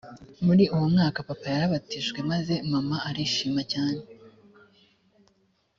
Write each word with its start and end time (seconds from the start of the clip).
muri 0.45 0.63
uwo 0.75 0.85
mwaka 0.93 1.17
papa 1.29 1.47
yarabatijwe 1.53 2.19
maze 2.31 2.53
mama 2.71 2.95
arishima 3.09 3.61
cyane 3.71 4.01